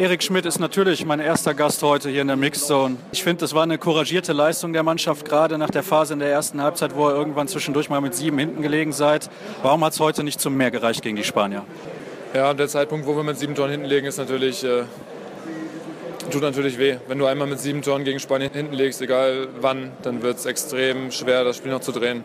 Erik 0.00 0.22
Schmidt 0.22 0.46
ist 0.46 0.58
natürlich 0.58 1.04
mein 1.04 1.20
erster 1.20 1.52
Gast 1.52 1.82
heute 1.82 2.08
hier 2.08 2.22
in 2.22 2.26
der 2.26 2.36
Mixzone. 2.38 2.96
Ich 3.12 3.22
finde, 3.22 3.40
das 3.40 3.54
war 3.54 3.64
eine 3.64 3.76
couragierte 3.76 4.32
Leistung 4.32 4.72
der 4.72 4.82
Mannschaft, 4.82 5.26
gerade 5.26 5.58
nach 5.58 5.68
der 5.68 5.82
Phase 5.82 6.14
in 6.14 6.20
der 6.20 6.30
ersten 6.30 6.62
Halbzeit, 6.62 6.96
wo 6.96 7.10
ihr 7.10 7.14
irgendwann 7.14 7.48
zwischendurch 7.48 7.90
mal 7.90 8.00
mit 8.00 8.14
sieben 8.14 8.38
hinten 8.38 8.62
gelegen 8.62 8.92
seid. 8.92 9.28
Warum 9.62 9.84
hat 9.84 9.92
es 9.92 10.00
heute 10.00 10.24
nicht 10.24 10.40
zum 10.40 10.56
Mehr 10.56 10.70
gereicht 10.70 11.02
gegen 11.02 11.16
die 11.16 11.22
Spanier? 11.22 11.66
Ja, 12.32 12.54
der 12.54 12.66
Zeitpunkt, 12.68 13.06
wo 13.06 13.14
wir 13.14 13.24
mit 13.24 13.38
sieben 13.38 13.54
Toren 13.54 13.72
hinten 13.72 13.84
liegen, 13.84 14.06
ist 14.06 14.16
natürlich, 14.16 14.64
äh, 14.64 14.84
tut 16.30 16.40
natürlich 16.40 16.78
weh. 16.78 16.96
Wenn 17.06 17.18
du 17.18 17.26
einmal 17.26 17.46
mit 17.46 17.60
sieben 17.60 17.82
Toren 17.82 18.02
gegen 18.02 18.20
Spanien 18.20 18.52
hinten 18.54 18.72
legst, 18.72 19.02
egal 19.02 19.48
wann, 19.60 19.92
dann 20.00 20.22
wird 20.22 20.38
es 20.38 20.46
extrem 20.46 21.10
schwer, 21.10 21.44
das 21.44 21.58
Spiel 21.58 21.72
noch 21.72 21.82
zu 21.82 21.92
drehen. 21.92 22.24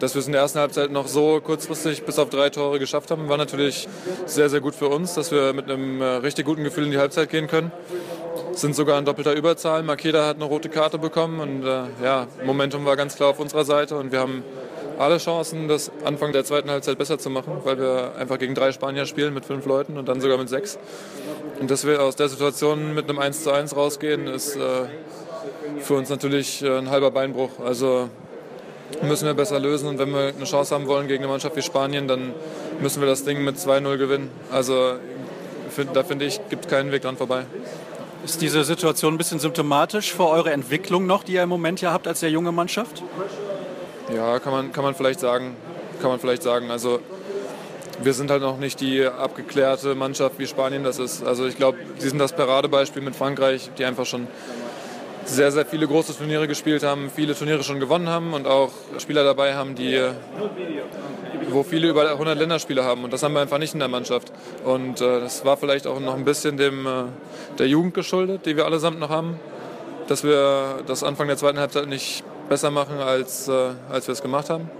Dass 0.00 0.14
wir 0.14 0.20
es 0.20 0.26
in 0.26 0.32
der 0.32 0.40
ersten 0.40 0.58
Halbzeit 0.58 0.90
noch 0.90 1.06
so 1.06 1.40
kurzfristig 1.40 2.04
bis 2.04 2.18
auf 2.18 2.30
drei 2.30 2.48
Tore 2.48 2.78
geschafft 2.78 3.10
haben, 3.10 3.28
war 3.28 3.36
natürlich 3.36 3.86
sehr, 4.24 4.48
sehr 4.48 4.60
gut 4.60 4.74
für 4.74 4.88
uns, 4.88 5.12
dass 5.12 5.30
wir 5.30 5.52
mit 5.52 5.70
einem 5.70 6.00
äh, 6.00 6.04
richtig 6.04 6.46
guten 6.46 6.64
Gefühl 6.64 6.86
in 6.86 6.90
die 6.90 6.98
Halbzeit 6.98 7.28
gehen 7.28 7.46
können. 7.46 7.70
Sind 8.54 8.74
sogar 8.74 8.98
in 8.98 9.04
doppelter 9.04 9.34
Überzahl. 9.34 9.82
Makeda 9.82 10.26
hat 10.26 10.36
eine 10.36 10.46
rote 10.46 10.70
Karte 10.70 10.96
bekommen 10.98 11.38
und 11.38 11.64
äh, 11.64 11.82
ja, 12.02 12.26
Momentum 12.44 12.86
war 12.86 12.96
ganz 12.96 13.14
klar 13.14 13.28
auf 13.28 13.40
unserer 13.40 13.64
Seite 13.66 13.96
und 13.96 14.10
wir 14.10 14.20
haben 14.20 14.42
alle 14.98 15.18
Chancen, 15.18 15.68
das 15.68 15.90
Anfang 16.04 16.32
der 16.32 16.44
zweiten 16.44 16.70
Halbzeit 16.70 16.96
besser 16.96 17.18
zu 17.18 17.28
machen, 17.28 17.58
weil 17.64 17.78
wir 17.78 18.12
einfach 18.18 18.38
gegen 18.38 18.54
drei 18.54 18.72
Spanier 18.72 19.04
spielen 19.04 19.34
mit 19.34 19.44
fünf 19.44 19.66
Leuten 19.66 19.98
und 19.98 20.08
dann 20.08 20.22
sogar 20.22 20.38
mit 20.38 20.48
sechs. 20.48 20.78
Und 21.60 21.70
dass 21.70 21.86
wir 21.86 22.02
aus 22.02 22.16
der 22.16 22.30
Situation 22.30 22.94
mit 22.94 23.08
einem 23.08 23.18
1 23.18 23.42
zu 23.44 23.50
1 23.50 23.76
rausgehen, 23.76 24.26
ist 24.26 24.56
äh, 24.56 24.60
für 25.80 25.94
uns 25.94 26.08
natürlich 26.08 26.62
äh, 26.62 26.78
ein 26.78 26.90
halber 26.90 27.10
Beinbruch. 27.10 27.50
Also 27.62 28.08
müssen 29.02 29.26
wir 29.26 29.34
besser 29.34 29.58
lösen. 29.58 29.88
Und 29.88 29.98
wenn 29.98 30.10
wir 30.12 30.32
eine 30.34 30.44
Chance 30.44 30.74
haben 30.74 30.86
wollen 30.86 31.08
gegen 31.08 31.22
eine 31.22 31.32
Mannschaft 31.32 31.56
wie 31.56 31.62
Spanien, 31.62 32.08
dann 32.08 32.34
müssen 32.80 33.00
wir 33.00 33.08
das 33.08 33.24
Ding 33.24 33.44
mit 33.44 33.56
2-0 33.56 33.96
gewinnen. 33.96 34.30
Also 34.50 34.94
da 35.92 36.02
finde 36.02 36.24
ich, 36.24 36.40
gibt 36.48 36.68
keinen 36.68 36.92
Weg 36.92 37.02
dran 37.02 37.16
vorbei. 37.16 37.44
Ist 38.24 38.42
diese 38.42 38.64
Situation 38.64 39.14
ein 39.14 39.18
bisschen 39.18 39.38
symptomatisch 39.38 40.12
für 40.12 40.26
eure 40.26 40.52
Entwicklung 40.52 41.06
noch, 41.06 41.22
die 41.22 41.32
ihr 41.32 41.42
im 41.42 41.48
Moment 41.48 41.80
ja 41.80 41.92
habt 41.92 42.06
als 42.06 42.20
sehr 42.20 42.30
junge 42.30 42.52
Mannschaft? 42.52 43.02
Ja, 44.14 44.38
kann 44.40 44.52
man, 44.52 44.72
kann 44.72 44.84
man 44.84 44.94
vielleicht 44.94 45.20
sagen. 45.20 45.56
Kann 46.02 46.10
man 46.10 46.20
vielleicht 46.20 46.42
sagen. 46.42 46.70
Also 46.70 47.00
wir 48.02 48.12
sind 48.14 48.30
halt 48.30 48.42
noch 48.42 48.58
nicht 48.58 48.80
die 48.80 49.04
abgeklärte 49.04 49.94
Mannschaft, 49.94 50.38
wie 50.38 50.46
Spanien 50.46 50.84
das 50.84 50.98
ist. 50.98 51.22
Also 51.24 51.46
ich 51.46 51.56
glaube, 51.56 51.78
sie 51.98 52.08
sind 52.08 52.18
das 52.18 52.32
Paradebeispiel 52.34 53.02
mit 53.02 53.16
Frankreich, 53.16 53.70
die 53.78 53.84
einfach 53.84 54.06
schon 54.06 54.26
sehr, 55.24 55.52
sehr 55.52 55.66
viele 55.66 55.86
große 55.86 56.16
Turniere 56.16 56.48
gespielt 56.48 56.82
haben, 56.82 57.10
viele 57.14 57.34
Turniere 57.34 57.62
schon 57.62 57.80
gewonnen 57.80 58.08
haben 58.08 58.32
und 58.32 58.46
auch 58.46 58.70
Spieler 58.98 59.24
dabei 59.24 59.54
haben, 59.54 59.74
die, 59.74 60.00
wo 61.50 61.62
viele 61.62 61.88
über 61.88 62.10
100 62.10 62.38
Länderspiele 62.38 62.84
haben. 62.84 63.04
Und 63.04 63.12
das 63.12 63.22
haben 63.22 63.34
wir 63.34 63.40
einfach 63.40 63.58
nicht 63.58 63.74
in 63.74 63.80
der 63.80 63.88
Mannschaft. 63.88 64.32
Und 64.64 65.00
äh, 65.00 65.20
das 65.20 65.44
war 65.44 65.56
vielleicht 65.56 65.86
auch 65.86 66.00
noch 66.00 66.14
ein 66.14 66.24
bisschen 66.24 66.56
dem, 66.56 66.86
äh, 66.86 67.04
der 67.58 67.68
Jugend 67.68 67.94
geschuldet, 67.94 68.46
die 68.46 68.56
wir 68.56 68.64
allesamt 68.64 68.98
noch 68.98 69.10
haben, 69.10 69.38
dass 70.08 70.24
wir 70.24 70.82
das 70.86 71.02
Anfang 71.02 71.28
der 71.28 71.36
zweiten 71.36 71.58
Halbzeit 71.58 71.86
nicht 71.86 72.24
besser 72.48 72.70
machen, 72.70 72.98
als, 72.98 73.48
äh, 73.48 73.70
als 73.90 74.08
wir 74.08 74.12
es 74.12 74.22
gemacht 74.22 74.50
haben. 74.50 74.70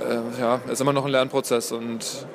Äh, 0.00 0.40
ja, 0.40 0.60
es 0.66 0.72
ist 0.74 0.80
immer 0.80 0.92
noch 0.92 1.04
ein 1.04 1.10
Lernprozess 1.10 1.72
und 1.72 2.26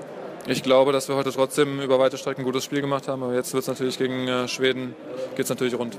ich 0.47 0.61
glaube, 0.61 0.91
dass 0.91 1.07
wir 1.07 1.15
heute 1.15 1.31
trotzdem 1.31 1.79
über 1.81 1.97
weite 1.97 2.17
Strecken 2.17 2.41
ein 2.41 2.45
gutes 2.45 2.63
Spiel 2.63 2.81
gemacht 2.81 3.07
haben. 3.07 3.23
Aber 3.23 3.33
jetzt 3.33 3.53
wird 3.53 3.63
es 3.63 3.67
natürlich 3.67 3.97
gegen 3.97 4.27
äh, 4.27 4.47
Schweden, 4.47 4.93
geht 5.35 5.45
es 5.45 5.49
natürlich 5.49 5.77
rund. 5.77 5.97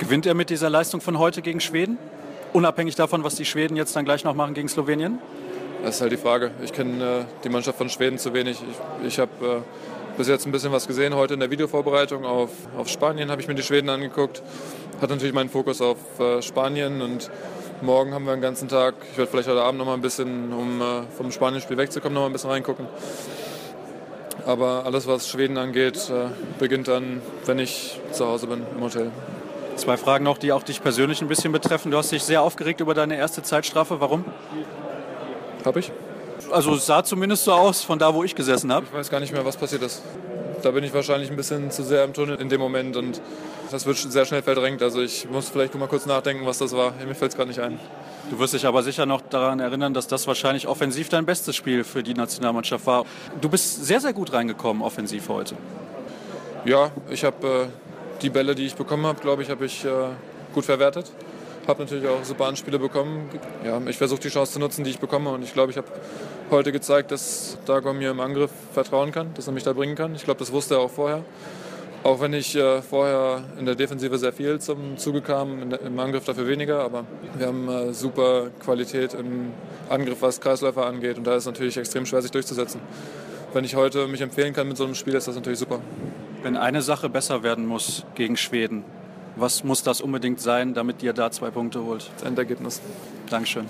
Gewinnt 0.00 0.24
er 0.24 0.32
mit 0.32 0.48
dieser 0.48 0.70
Leistung 0.70 1.02
von 1.02 1.18
heute 1.18 1.42
gegen 1.42 1.60
Schweden? 1.60 1.98
Unabhängig 2.54 2.94
davon, 2.94 3.22
was 3.22 3.34
die 3.34 3.44
Schweden 3.44 3.76
jetzt 3.76 3.94
dann 3.94 4.06
gleich 4.06 4.24
noch 4.24 4.34
machen 4.34 4.54
gegen 4.54 4.66
Slowenien? 4.66 5.18
Das 5.84 5.96
ist 5.96 6.00
halt 6.00 6.10
die 6.10 6.16
Frage. 6.16 6.52
Ich 6.64 6.72
kenne 6.72 7.04
äh, 7.04 7.24
die 7.44 7.50
Mannschaft 7.50 7.76
von 7.76 7.90
Schweden 7.90 8.16
zu 8.16 8.32
wenig. 8.32 8.62
Ich, 9.02 9.06
ich 9.06 9.18
habe 9.18 9.30
äh, 9.46 10.16
bis 10.16 10.26
jetzt 10.26 10.46
ein 10.46 10.52
bisschen 10.52 10.72
was 10.72 10.86
gesehen. 10.86 11.14
Heute 11.14 11.34
in 11.34 11.40
der 11.40 11.50
Videovorbereitung 11.50 12.24
auf, 12.24 12.48
auf 12.78 12.88
Spanien 12.88 13.30
habe 13.30 13.42
ich 13.42 13.48
mir 13.48 13.54
die 13.54 13.62
Schweden 13.62 13.90
angeguckt. 13.90 14.42
Hat 15.02 15.10
natürlich 15.10 15.34
meinen 15.34 15.50
Fokus 15.50 15.82
auf 15.82 15.98
äh, 16.18 16.40
Spanien 16.40 17.02
und 17.02 17.30
morgen 17.82 18.14
haben 18.14 18.24
wir 18.24 18.32
einen 18.32 18.40
ganzen 18.40 18.68
Tag. 18.68 18.94
Ich 19.12 19.18
werde 19.18 19.30
vielleicht 19.30 19.50
heute 19.50 19.60
Abend 19.60 19.80
noch 19.80 19.86
mal 19.86 19.94
ein 19.94 20.00
bisschen, 20.00 20.50
um 20.50 20.80
äh, 20.80 21.02
vom 21.14 21.30
Spanien-Spiel 21.30 21.76
wegzukommen, 21.76 22.14
noch 22.14 22.22
mal 22.22 22.28
ein 22.28 22.32
bisschen 22.32 22.50
reingucken. 22.50 22.86
Aber 24.46 24.86
alles, 24.86 25.06
was 25.06 25.28
Schweden 25.28 25.58
angeht, 25.58 26.08
äh, 26.08 26.30
beginnt 26.58 26.88
dann, 26.88 27.20
wenn 27.44 27.58
ich 27.58 28.00
zu 28.12 28.26
Hause 28.26 28.46
bin 28.46 28.62
im 28.74 28.82
Hotel. 28.82 29.12
Zwei 29.76 29.96
Fragen 29.96 30.24
noch, 30.24 30.38
die 30.38 30.52
auch 30.52 30.62
dich 30.62 30.82
persönlich 30.82 31.22
ein 31.22 31.28
bisschen 31.28 31.52
betreffen. 31.52 31.90
Du 31.90 31.96
hast 31.96 32.12
dich 32.12 32.22
sehr 32.22 32.42
aufgeregt 32.42 32.80
über 32.80 32.94
deine 32.94 33.16
erste 33.16 33.42
Zeitstrafe. 33.42 34.00
Warum? 34.00 34.24
Hab 35.64 35.76
ich? 35.76 35.92
Also 36.50 36.74
es 36.74 36.86
sah 36.86 37.04
zumindest 37.04 37.44
so 37.44 37.52
aus, 37.52 37.82
von 37.82 37.98
da, 37.98 38.14
wo 38.14 38.24
ich 38.24 38.34
gesessen 38.34 38.72
habe. 38.72 38.86
Ich 38.86 38.92
weiß 38.92 39.10
gar 39.10 39.20
nicht 39.20 39.32
mehr, 39.32 39.44
was 39.44 39.56
passiert 39.56 39.82
ist. 39.82 40.02
Da 40.62 40.70
bin 40.72 40.84
ich 40.84 40.92
wahrscheinlich 40.92 41.30
ein 41.30 41.36
bisschen 41.36 41.70
zu 41.70 41.82
sehr 41.82 42.04
im 42.04 42.12
Tunnel 42.12 42.36
in 42.40 42.48
dem 42.48 42.60
Moment 42.60 42.96
und 42.96 43.20
das 43.70 43.86
wird 43.86 43.96
sehr 43.96 44.24
schnell 44.26 44.42
verdrängt. 44.42 44.82
Also 44.82 45.00
ich 45.00 45.28
muss 45.30 45.48
vielleicht 45.48 45.74
mal 45.74 45.88
kurz 45.88 46.06
nachdenken, 46.06 46.44
was 46.44 46.58
das 46.58 46.72
war. 46.72 46.92
Mir 47.06 47.14
fällt 47.14 47.30
es 47.30 47.36
gerade 47.36 47.48
nicht 47.48 47.60
ein. 47.60 47.78
Du 48.30 48.38
wirst 48.38 48.54
dich 48.54 48.66
aber 48.66 48.82
sicher 48.82 49.06
noch 49.06 49.22
daran 49.22 49.60
erinnern, 49.60 49.94
dass 49.94 50.06
das 50.06 50.26
wahrscheinlich 50.26 50.68
offensiv 50.68 51.08
dein 51.08 51.24
bestes 51.24 51.56
Spiel 51.56 51.84
für 51.84 52.02
die 52.02 52.14
Nationalmannschaft 52.14 52.86
war. 52.86 53.04
Du 53.40 53.48
bist 53.48 53.84
sehr, 53.84 54.00
sehr 54.00 54.12
gut 54.12 54.32
reingekommen 54.32 54.82
offensiv 54.82 55.28
heute. 55.28 55.54
Ja, 56.64 56.90
ich 57.10 57.24
habe 57.24 57.46
äh, 57.46 57.89
die 58.22 58.30
Bälle, 58.30 58.54
die 58.54 58.66
ich 58.66 58.74
bekommen 58.74 59.06
habe, 59.06 59.20
glaube 59.20 59.42
ich, 59.42 59.50
habe 59.50 59.64
ich 59.64 59.84
äh, 59.84 59.88
gut 60.54 60.64
verwertet. 60.64 61.10
Habe 61.66 61.82
natürlich 61.82 62.08
auch 62.08 62.24
super 62.24 62.46
Anspiele 62.46 62.78
bekommen. 62.78 63.28
Ja, 63.64 63.80
ich 63.86 63.98
versuche 63.98 64.20
die 64.20 64.28
Chance 64.28 64.54
zu 64.54 64.58
nutzen, 64.58 64.84
die 64.84 64.90
ich 64.90 64.98
bekomme. 64.98 65.30
Und 65.30 65.42
ich 65.42 65.52
glaube, 65.52 65.70
ich 65.70 65.76
habe 65.76 65.88
heute 66.50 66.72
gezeigt, 66.72 67.12
dass 67.12 67.58
Dago 67.66 67.92
mir 67.92 68.10
im 68.10 68.20
Angriff 68.20 68.50
vertrauen 68.72 69.12
kann, 69.12 69.32
dass 69.34 69.46
er 69.46 69.52
mich 69.52 69.62
da 69.62 69.72
bringen 69.72 69.94
kann. 69.94 70.14
Ich 70.14 70.24
glaube, 70.24 70.38
das 70.38 70.52
wusste 70.52 70.74
er 70.74 70.80
auch 70.80 70.90
vorher. 70.90 71.22
Auch 72.02 72.20
wenn 72.20 72.32
ich 72.32 72.56
äh, 72.56 72.80
vorher 72.80 73.44
in 73.58 73.66
der 73.66 73.74
Defensive 73.74 74.16
sehr 74.18 74.32
viel 74.32 74.58
zum 74.58 74.96
Zuge 74.96 75.20
kam, 75.20 75.72
im 75.72 75.98
Angriff 75.98 76.24
dafür 76.24 76.48
weniger. 76.48 76.80
Aber 76.80 77.04
wir 77.36 77.46
haben 77.46 77.68
äh, 77.68 77.92
super 77.92 78.48
Qualität 78.64 79.12
im 79.14 79.52
Angriff, 79.90 80.22
was 80.22 80.40
Kreisläufer 80.40 80.86
angeht. 80.86 81.18
Und 81.18 81.26
da 81.26 81.32
ist 81.32 81.42
es 81.42 81.46
natürlich 81.46 81.76
extrem 81.76 82.06
schwer, 82.06 82.22
sich 82.22 82.30
durchzusetzen. 82.30 82.80
Wenn 83.52 83.64
ich 83.64 83.76
heute 83.76 84.08
mich 84.08 84.22
empfehlen 84.22 84.54
kann 84.54 84.66
mit 84.66 84.78
so 84.78 84.84
einem 84.84 84.94
Spiel, 84.94 85.14
ist 85.14 85.28
das 85.28 85.34
natürlich 85.34 85.58
super. 85.58 85.80
Wenn 86.42 86.56
eine 86.56 86.80
Sache 86.80 87.10
besser 87.10 87.42
werden 87.42 87.66
muss 87.66 88.04
gegen 88.14 88.36
Schweden, 88.36 88.82
was 89.36 89.62
muss 89.62 89.82
das 89.82 90.00
unbedingt 90.00 90.40
sein, 90.40 90.72
damit 90.72 91.02
ihr 91.02 91.12
da 91.12 91.30
zwei 91.30 91.50
Punkte 91.50 91.84
holt? 91.84 92.10
Das 92.16 92.26
Endergebnis. 92.26 92.80
Dankeschön. 93.28 93.66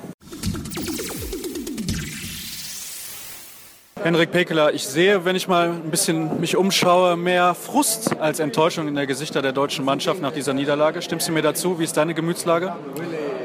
Henrik 4.02 4.30
Pekeler, 4.30 4.72
ich 4.72 4.86
sehe, 4.86 5.24
wenn 5.24 5.36
ich 5.36 5.46
mal 5.46 5.70
ein 5.70 5.90
bisschen 5.90 6.40
mich 6.40 6.56
umschaue, 6.56 7.16
mehr 7.16 7.54
Frust 7.54 8.18
als 8.18 8.40
Enttäuschung 8.40 8.88
in 8.88 8.94
der 8.94 9.06
Gesichter 9.06 9.42
der 9.42 9.52
deutschen 9.52 9.84
Mannschaft 9.84 10.22
nach 10.22 10.32
dieser 10.32 10.54
Niederlage. 10.54 11.02
Stimmst 11.02 11.28
du 11.28 11.32
mir 11.32 11.42
dazu? 11.42 11.78
Wie 11.78 11.84
ist 11.84 11.96
deine 11.96 12.14
Gemütslage? 12.14 12.72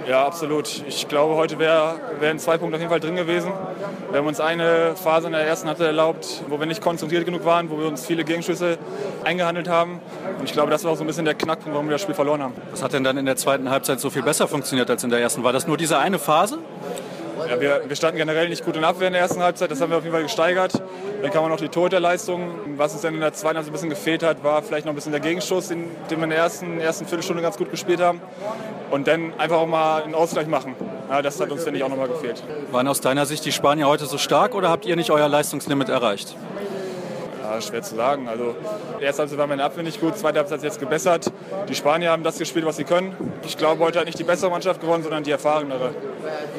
Ja, 0.08 0.24
absolut. 0.24 0.84
Ich 0.88 1.08
glaube, 1.08 1.36
heute 1.36 1.58
wär, 1.58 1.96
wären 2.20 2.38
zwei 2.38 2.58
Punkte 2.58 2.76
auf 2.76 2.82
jeden 2.82 2.92
Fall 2.92 3.00
drin 3.00 3.16
gewesen. 3.16 3.52
Wir 4.12 4.20
haben 4.20 4.28
uns 4.28 4.40
eine 4.40 4.96
Phase 4.96 5.28
in 5.28 5.34
der 5.34 5.42
ersten 5.42 5.68
Halbzeit 5.68 5.88
erlaubt, 5.88 6.44
wo 6.48 6.60
wir 6.60 6.68
nicht 6.68 6.82
konzentriert 6.82 7.26
genug 7.26 7.44
waren, 7.44 7.72
wo 7.72 7.80
wir 7.80 7.88
uns 7.88 8.06
viele 8.06 8.24
Gegenschüsse 8.24 8.78
eingehandelt 9.24 9.68
haben. 9.68 10.00
Und 10.38 10.46
ich 10.46 10.54
glaube, 10.54 10.70
das 10.70 10.84
war 10.84 10.92
auch 10.92 10.96
so 10.98 11.04
ein 11.04 11.08
bisschen 11.08 11.26
der 11.26 11.34
Knackpunkt, 11.34 11.74
warum 11.74 11.88
wir 11.88 11.94
das 11.94 12.04
Spiel 12.04 12.14
verloren 12.14 12.44
haben. 12.44 12.54
Was 12.70 12.84
hat 12.84 12.94
denn 12.94 13.04
dann 13.04 13.18
in 13.18 13.26
der 13.26 13.36
zweiten 13.36 13.72
Halbzeit 13.72 14.00
so 14.00 14.12
viel 14.12 14.22
besser 14.22 14.48
funktioniert 14.48 14.90
als 14.92 15.04
in 15.04 15.10
der 15.10 15.20
ersten? 15.20 15.44
War 15.44 15.54
das 15.54 15.66
nur 15.66 15.76
diese 15.76 15.98
eine 15.98 16.20
Phase? 16.20 16.60
Ja, 17.50 17.60
wir, 17.60 17.82
wir, 17.88 17.96
standen 17.96 18.18
generell 18.18 18.50
nicht 18.50 18.64
gut 18.64 18.76
in 18.76 18.84
Abwehr 18.84 19.08
in 19.08 19.14
der 19.14 19.22
ersten 19.22 19.42
Halbzeit, 19.42 19.70
das 19.70 19.82
haben 19.82 19.92
wir 19.92 19.98
auf 19.98 20.04
jeden 20.04 20.14
Fall 20.14 20.24
gesteigert. 20.24 20.82
Dann 21.26 21.34
kam 21.34 21.44
auch 21.46 21.50
noch 21.50 21.58
die 21.58 21.70
Torhüterleistung. 21.70 22.52
Was 22.78 22.94
uns 22.94 23.02
dann 23.02 23.16
in 23.16 23.20
der 23.20 23.34
zweiten 23.34 23.56
Halbzeit 23.56 23.72
ein 23.72 23.74
bisschen 23.74 23.90
gefehlt 23.90 24.22
hat, 24.22 24.44
war 24.44 24.62
vielleicht 24.62 24.86
noch 24.86 24.92
ein 24.92 24.96
bisschen 24.96 25.12
der 25.12 25.22
Gegenschuss, 25.22 25.70
den, 25.70 25.90
den 26.12 26.20
wir 26.20 26.26
in 26.26 26.30
der 26.30 26.38
ersten, 26.38 26.80
ersten 26.80 27.08
Viertelstunde 27.08 27.42
ganz 27.42 27.58
gut 27.58 27.72
gespielt 27.72 28.00
haben. 28.00 28.22
Und 28.92 29.08
dann 29.08 29.34
einfach 29.40 29.58
auch 29.58 29.66
mal 29.66 30.04
einen 30.04 30.14
Ausgleich 30.14 30.46
machen. 30.46 30.76
Ja, 31.10 31.24
das 31.24 31.40
hat 31.40 31.50
uns, 31.50 31.64
finde 31.64 31.80
ich, 31.80 31.84
auch 31.84 31.90
nochmal 31.90 32.10
gefehlt. 32.10 32.44
Waren 32.70 32.88
aus 32.88 33.02
deiner 33.02 33.26
Sicht 33.26 33.44
die 33.44 33.52
Spanier 33.52 33.88
heute 33.88 34.06
so 34.06 34.20
stark 34.20 34.54
oder 34.54 34.70
habt 34.70 34.86
ihr 34.86 34.96
nicht 34.96 35.10
euer 35.10 35.28
Leistungslimit 35.28 35.90
erreicht? 35.90 36.36
Ja, 37.42 37.60
schwer 37.60 37.82
zu 37.82 37.96
sagen. 37.96 38.28
Also, 38.28 38.56
erste 39.00 39.24
Halbzeit 39.24 39.40
war 39.40 39.48
meine 39.48 39.64
Abwehr 39.64 39.84
nicht 39.84 40.00
gut, 40.00 40.16
zweite 40.20 40.38
Halbzeit 40.38 40.62
jetzt 40.62 40.80
gebessert. 40.80 41.32
Die 41.68 41.74
Spanier 41.74 42.12
haben 42.12 42.22
das 42.22 42.38
gespielt, 42.38 42.68
was 42.68 42.78
sie 42.78 42.84
können. 42.84 43.18
Ich 43.48 43.58
glaube, 43.58 43.84
heute 43.84 43.98
hat 43.98 44.06
nicht 44.06 44.20
die 44.20 44.24
bessere 44.24 44.52
Mannschaft 44.52 44.80
gewonnen, 44.80 45.02
sondern 45.02 45.24
die 45.24 45.32
erfahrenere. 45.32 45.96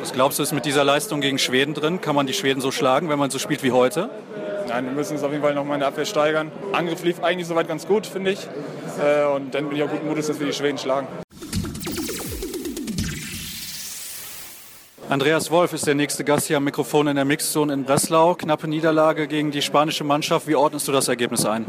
Was 0.00 0.12
glaubst 0.12 0.40
du, 0.40 0.42
ist 0.42 0.52
mit 0.52 0.64
dieser 0.64 0.82
Leistung 0.82 1.20
gegen 1.20 1.38
Schweden 1.38 1.72
drin? 1.72 2.00
Kann 2.00 2.16
man 2.16 2.26
die 2.26 2.34
Schweden 2.34 2.60
so 2.60 2.72
schlagen, 2.72 3.08
wenn 3.08 3.18
man 3.18 3.30
so 3.30 3.38
spielt 3.38 3.62
wie 3.62 3.70
heute? 3.70 4.10
Nein, 4.68 4.84
wir 4.84 4.92
müssen 4.92 5.12
uns 5.14 5.22
auf 5.22 5.30
jeden 5.30 5.42
Fall 5.42 5.54
noch 5.54 5.64
mal 5.64 5.74
in 5.74 5.80
der 5.80 5.88
Abwehr 5.88 6.04
steigern. 6.04 6.50
Angriff 6.72 7.04
lief 7.04 7.22
eigentlich 7.22 7.46
soweit 7.46 7.68
ganz 7.68 7.86
gut, 7.86 8.06
finde 8.06 8.32
ich. 8.32 8.48
Äh, 9.00 9.26
und 9.26 9.54
dann 9.54 9.68
bin 9.68 9.76
ich 9.76 9.84
auch 9.84 9.90
guten 9.90 10.08
Mutes, 10.08 10.26
dass 10.26 10.40
wir 10.40 10.46
die 10.46 10.52
Schweden 10.52 10.78
schlagen. 10.78 11.06
Andreas 15.08 15.52
Wolf 15.52 15.72
ist 15.72 15.86
der 15.86 15.94
nächste 15.94 16.24
Gast 16.24 16.48
hier 16.48 16.56
am 16.56 16.64
Mikrofon 16.64 17.06
in 17.06 17.14
der 17.14 17.24
Mixzone 17.24 17.72
in 17.72 17.84
Breslau. 17.84 18.34
Knappe 18.34 18.66
Niederlage 18.66 19.28
gegen 19.28 19.52
die 19.52 19.62
spanische 19.62 20.02
Mannschaft. 20.02 20.48
Wie 20.48 20.56
ordnest 20.56 20.88
du 20.88 20.92
das 20.92 21.06
Ergebnis 21.06 21.46
ein? 21.46 21.64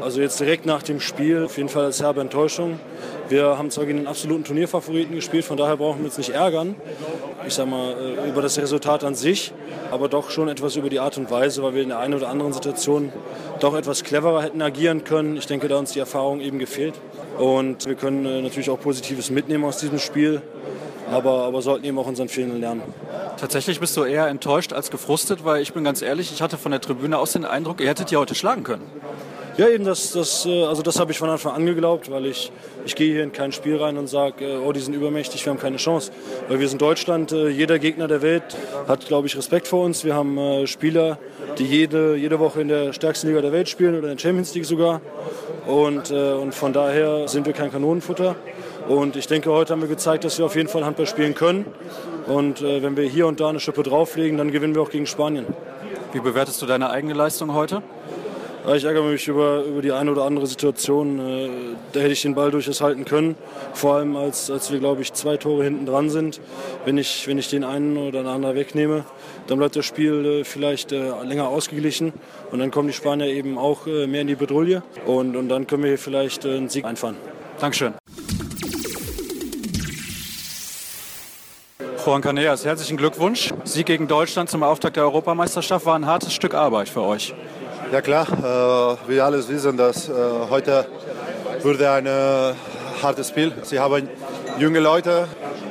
Also 0.00 0.22
jetzt 0.22 0.40
direkt 0.40 0.64
nach 0.64 0.82
dem 0.82 0.98
Spiel 0.98 1.44
auf 1.44 1.58
jeden 1.58 1.68
Fall 1.68 1.84
als 1.84 2.00
herbe 2.00 2.22
Enttäuschung. 2.22 2.80
Wir 3.28 3.58
haben 3.58 3.70
zwar 3.70 3.84
gegen 3.84 3.98
den 3.98 4.06
absoluten 4.06 4.44
Turnierfavoriten 4.44 5.14
gespielt, 5.14 5.44
von 5.44 5.58
daher 5.58 5.76
brauchen 5.76 5.98
wir 5.98 6.06
uns 6.06 6.16
nicht 6.16 6.30
ärgern. 6.30 6.76
Ich 7.46 7.52
sag 7.52 7.68
mal, 7.68 7.92
äh, 7.92 8.30
über 8.30 8.40
das 8.40 8.56
Resultat 8.56 9.04
an 9.04 9.14
sich, 9.14 9.52
aber 9.90 10.08
doch 10.08 10.30
schon 10.30 10.48
etwas 10.48 10.76
über 10.76 10.88
die 10.88 10.98
Art 10.98 11.18
und 11.18 11.30
Weise, 11.30 11.62
weil 11.62 11.74
wir 11.74 11.82
in 11.82 11.90
der 11.90 11.98
einen 11.98 12.14
oder 12.14 12.30
anderen 12.30 12.54
Situation 12.54 13.12
doch 13.60 13.76
etwas 13.76 14.02
cleverer 14.02 14.42
hätten 14.42 14.62
agieren 14.62 15.04
können. 15.04 15.36
Ich 15.36 15.46
denke, 15.46 15.68
da 15.68 15.76
uns 15.76 15.92
die 15.92 15.98
Erfahrung 15.98 16.40
eben 16.40 16.58
gefehlt. 16.58 16.94
Und 17.36 17.84
wir 17.84 17.96
können 17.96 18.24
äh, 18.24 18.40
natürlich 18.40 18.70
auch 18.70 18.80
Positives 18.80 19.28
mitnehmen 19.28 19.64
aus 19.64 19.76
diesem 19.76 19.98
Spiel 19.98 20.40
aber, 21.10 21.44
aber 21.44 21.62
sollten 21.62 21.84
eben 21.84 21.98
auch 21.98 22.06
unseren 22.06 22.28
Fehlern 22.28 22.60
lernen. 22.60 22.82
Tatsächlich 23.36 23.80
bist 23.80 23.96
du 23.96 24.04
eher 24.04 24.28
enttäuscht 24.28 24.72
als 24.72 24.90
gefrustet, 24.90 25.44
weil 25.44 25.62
ich 25.62 25.72
bin 25.72 25.84
ganz 25.84 26.02
ehrlich, 26.02 26.32
ich 26.32 26.42
hatte 26.42 26.58
von 26.58 26.72
der 26.72 26.80
Tribüne 26.80 27.18
aus 27.18 27.32
den 27.32 27.44
Eindruck, 27.44 27.80
ihr 27.80 27.88
hättet 27.88 28.10
ja 28.10 28.18
heute 28.18 28.34
schlagen 28.34 28.64
können. 28.64 28.86
Ja, 29.58 29.66
eben 29.66 29.84
das, 29.84 30.12
das, 30.12 30.46
äh, 30.46 30.62
also 30.66 30.82
das 30.82 31.00
habe 31.00 31.10
ich 31.10 31.18
von 31.18 31.28
Anfang 31.28 31.52
an 31.52 31.66
geglaubt, 31.66 32.12
weil 32.12 32.26
ich, 32.26 32.52
ich 32.86 32.94
gehe 32.94 33.12
hier 33.12 33.24
in 33.24 33.32
kein 33.32 33.50
Spiel 33.50 33.76
rein 33.76 33.98
und 33.98 34.06
sage, 34.06 34.44
äh, 34.44 34.56
oh, 34.58 34.70
die 34.70 34.78
sind 34.78 34.94
übermächtig, 34.94 35.44
wir 35.44 35.50
haben 35.50 35.58
keine 35.58 35.78
Chance. 35.78 36.12
Weil 36.46 36.60
wir 36.60 36.68
sind 36.68 36.80
Deutschland, 36.80 37.32
äh, 37.32 37.48
jeder 37.48 37.80
Gegner 37.80 38.06
der 38.06 38.22
Welt 38.22 38.56
hat, 38.86 39.08
glaube 39.08 39.26
ich, 39.26 39.36
Respekt 39.36 39.66
vor 39.66 39.84
uns. 39.84 40.04
Wir 40.04 40.14
haben 40.14 40.64
Spieler, 40.68 41.18
die 41.58 41.64
jede, 41.64 42.14
jede 42.14 42.38
Woche 42.38 42.60
in 42.60 42.68
der 42.68 42.92
stärksten 42.92 43.26
Liga 43.26 43.40
der 43.40 43.50
Welt 43.50 43.68
spielen 43.68 43.98
oder 43.98 44.08
in 44.08 44.16
der 44.16 44.22
Champions 44.22 44.54
League 44.54 44.64
sogar. 44.64 45.00
Und, 45.66 46.12
und 46.12 46.54
von 46.54 46.72
daher 46.72 47.26
sind 47.26 47.44
wir 47.44 47.52
kein 47.52 47.72
Kanonenfutter. 47.72 48.36
Und 48.88 49.16
ich 49.16 49.26
denke, 49.26 49.50
heute 49.50 49.74
haben 49.74 49.82
wir 49.82 49.88
gezeigt, 49.88 50.24
dass 50.24 50.38
wir 50.38 50.46
auf 50.46 50.56
jeden 50.56 50.68
Fall 50.70 50.82
Handball 50.82 51.06
spielen 51.06 51.34
können. 51.34 51.66
Und 52.26 52.62
äh, 52.62 52.82
wenn 52.82 52.96
wir 52.96 53.04
hier 53.04 53.26
und 53.26 53.38
da 53.38 53.50
eine 53.50 53.60
Schippe 53.60 53.82
drauflegen, 53.82 54.38
dann 54.38 54.50
gewinnen 54.50 54.74
wir 54.74 54.80
auch 54.80 54.88
gegen 54.88 55.04
Spanien. 55.04 55.44
Wie 56.12 56.20
bewertest 56.20 56.62
du 56.62 56.66
deine 56.66 56.88
eigene 56.88 57.12
Leistung 57.12 57.52
heute? 57.52 57.82
Ich 58.74 58.84
ärgere 58.84 59.02
mich 59.02 59.28
über, 59.28 59.62
über 59.64 59.82
die 59.82 59.92
eine 59.92 60.10
oder 60.10 60.24
andere 60.24 60.46
Situation. 60.46 61.18
Äh, 61.18 61.48
da 61.92 62.00
hätte 62.00 62.12
ich 62.12 62.22
den 62.22 62.34
Ball 62.34 62.50
durchaus 62.50 62.80
halten 62.80 63.04
können. 63.04 63.36
Vor 63.74 63.96
allem, 63.96 64.16
als, 64.16 64.50
als 64.50 64.72
wir, 64.72 64.78
glaube 64.78 65.02
ich, 65.02 65.12
zwei 65.12 65.36
Tore 65.36 65.64
hinten 65.64 65.84
dran 65.84 66.08
sind. 66.08 66.40
Wenn 66.86 66.96
ich, 66.96 67.28
wenn 67.28 67.36
ich 67.36 67.50
den 67.50 67.64
einen 67.64 67.98
oder 67.98 68.22
den 68.22 68.26
anderen 68.26 68.56
wegnehme, 68.56 69.04
dann 69.48 69.58
bleibt 69.58 69.76
das 69.76 69.84
Spiel 69.84 70.24
äh, 70.24 70.44
vielleicht 70.44 70.92
äh, 70.92 71.10
länger 71.24 71.48
ausgeglichen. 71.48 72.14
Und 72.52 72.58
dann 72.58 72.70
kommen 72.70 72.88
die 72.88 72.94
Spanier 72.94 73.26
eben 73.26 73.58
auch 73.58 73.84
mehr 73.84 74.22
in 74.22 74.28
die 74.28 74.34
Bedrulle. 74.34 74.82
Und, 75.04 75.36
und 75.36 75.50
dann 75.50 75.66
können 75.66 75.82
wir 75.82 75.90
hier 75.90 75.98
vielleicht 75.98 76.46
einen 76.46 76.70
Sieg 76.70 76.86
einfahren. 76.86 77.16
Dankeschön. 77.60 77.92
Juan 82.08 82.22
Caneas, 82.22 82.64
herzlichen 82.64 82.96
Glückwunsch. 82.96 83.52
Sieg 83.64 83.84
gegen 83.84 84.08
Deutschland 84.08 84.48
zum 84.48 84.62
Auftakt 84.62 84.96
der 84.96 85.02
Europameisterschaft 85.02 85.84
war 85.84 85.94
ein 85.94 86.06
hartes 86.06 86.32
Stück 86.32 86.54
Arbeit 86.54 86.88
für 86.88 87.02
euch. 87.02 87.34
Ja 87.92 88.00
klar, 88.00 88.26
äh, 88.32 89.10
wir 89.10 89.26
alle 89.26 89.46
wissen, 89.46 89.76
dass 89.76 90.08
äh, 90.08 90.12
heute 90.48 90.86
wurde 91.60 91.90
ein 91.90 92.06
äh, 92.06 92.54
hartes 93.02 93.28
Spiel. 93.28 93.52
Sie 93.62 93.78
haben 93.78 94.08
junge 94.58 94.80
Leute, 94.80 95.28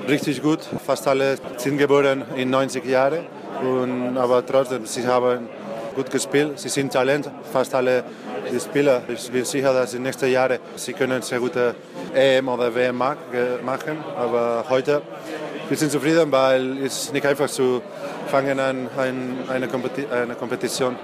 richtig 0.07 0.43
gut, 0.43 0.59
fast 0.85 1.07
alle 1.07 1.37
sind 1.57 1.79
geboren 1.79 2.23
in 2.35 2.51
90 2.51 2.85
Jahren. 2.85 3.25
Und, 3.63 4.15
aber 4.15 4.45
trotzdem, 4.45 4.85
sie 4.85 5.07
haben 5.07 5.49
gut 5.95 6.11
gespielt, 6.11 6.59
sie 6.59 6.69
sind 6.69 6.93
Talent, 6.93 7.31
fast 7.51 7.73
alle 7.73 8.03
die 8.51 8.59
Spieler. 8.59 9.01
Ich 9.07 9.31
bin 9.31 9.43
sicher, 9.43 9.73
dass 9.73 9.93
in 9.93 10.01
den 10.01 10.03
nächsten 10.03 10.31
Jahren 10.31 10.59
sie 10.75 10.93
können 10.93 11.23
sehr 11.23 11.39
gute 11.39 11.73
EM 12.13 12.47
oder 12.47 12.73
WM 12.75 12.95
machen. 12.95 13.97
Aber 14.15 14.65
heute 14.69 15.01
wir 15.69 15.77
sind 15.77 15.91
zufrieden, 15.91 16.31
weil 16.31 16.77
es 16.83 17.11
nicht 17.11 17.25
einfach 17.25 17.49
zu 17.49 17.81
fangen 18.27 18.59
an 18.59 18.89
Kompeti 19.69 20.05
eine 20.09 20.35
Kompetition 20.35 20.95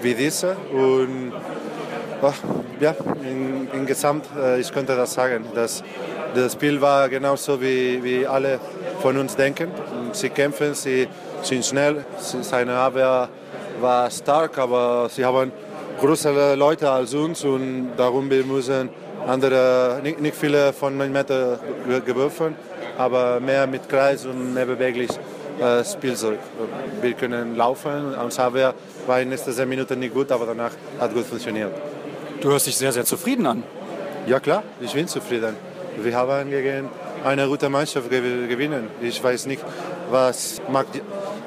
wie 0.00 0.14
diese. 0.14 0.56
Und 0.72 1.32
oh, 2.20 2.32
ja, 2.80 2.94
in 3.22 3.86
Gesamt, 3.86 4.26
äh, 4.36 4.60
ich 4.60 4.72
könnte 4.72 4.96
das 4.96 5.14
sagen, 5.14 5.44
dass 5.54 5.82
das 6.34 6.54
Spiel 6.54 6.80
war 6.80 7.08
genauso 7.08 7.60
wie, 7.60 8.02
wie 8.02 8.26
alle 8.26 8.58
von 9.00 9.16
uns 9.18 9.36
denken. 9.36 9.70
Sie 10.12 10.30
kämpfen, 10.30 10.74
sie 10.74 11.08
sind 11.42 11.64
schnell, 11.64 12.04
seine 12.18 12.74
Abwehr 12.74 13.28
war 13.80 14.10
stark, 14.10 14.58
aber 14.58 15.08
sie 15.10 15.24
haben 15.24 15.52
größere 16.00 16.54
Leute 16.56 16.90
als 16.90 17.14
uns 17.14 17.44
und 17.44 17.92
darum 17.96 18.30
wir 18.30 18.44
müssen 18.44 18.88
andere, 19.26 20.00
nicht, 20.02 20.20
nicht 20.20 20.36
viele 20.36 20.72
von 20.72 20.96
9 20.96 21.12
Meter 21.12 21.60
geworfen 22.04 22.56
aber 22.98 23.40
mehr 23.40 23.66
mit 23.66 23.88
Kreis 23.88 24.24
und 24.26 24.54
mehr 24.54 24.66
beweglich 24.66 25.10
äh, 25.60 25.84
Spielzeug. 25.84 26.38
Wir 27.00 27.12
können 27.14 27.56
laufen. 27.56 28.14
Am 28.14 28.28
Xavier 28.28 28.74
war 29.06 29.18
in 29.18 29.24
den 29.24 29.30
nächsten 29.30 29.52
10 29.52 29.68
Minuten 29.68 29.98
nicht 29.98 30.14
gut, 30.14 30.30
aber 30.32 30.46
danach 30.46 30.72
hat 30.98 31.14
gut 31.14 31.24
funktioniert. 31.24 31.72
Du 32.40 32.50
hörst 32.50 32.66
dich 32.66 32.76
sehr, 32.76 32.92
sehr 32.92 33.04
zufrieden 33.04 33.46
an. 33.46 33.62
Ja 34.26 34.40
klar, 34.40 34.62
ich 34.80 34.92
bin 34.92 35.06
zufrieden. 35.08 35.56
Wir 36.00 36.16
haben 36.16 36.50
gegen 36.50 36.88
eine 37.24 37.46
gute 37.46 37.68
Mannschaft 37.68 38.10
gewinnen. 38.10 38.88
Ich 39.00 39.22
weiß 39.22 39.46
nicht, 39.46 39.62
was 40.10 40.60
mag 40.68 40.86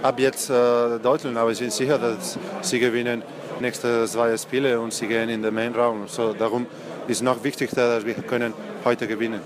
ab 0.02 0.20
jetzt 0.20 0.50
äh, 0.50 1.00
Deutschland, 1.00 1.38
aber 1.38 1.52
ich 1.52 1.60
bin 1.60 1.70
sicher, 1.70 1.98
dass 1.98 2.38
sie 2.62 2.80
gewinnen 2.80 3.24
nächste 3.60 4.06
zwei 4.06 4.38
Spiele 4.38 4.80
und 4.80 4.94
sie 4.94 5.08
gehen 5.08 5.30
in 5.30 5.42
den 5.42 5.54
Main 5.54 5.74
Raum. 5.74 6.04
So 6.08 6.34
darum 6.34 6.68
ist 7.08 7.24
noch 7.24 7.44
wichtiger, 7.44 7.76
dass 7.76 8.06
wir 8.06 8.16
können 8.16 8.54
heute 8.84 9.08
gewinnen. 9.08 9.42